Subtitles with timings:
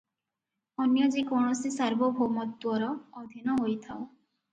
[0.85, 2.89] ଅନ୍ୟ ଯେ କୌଣସି ସାର୍ବଭୌମତ୍ତ୍ୱର
[3.21, 4.01] ଅଧୀନ ହୋଇଥାଉ।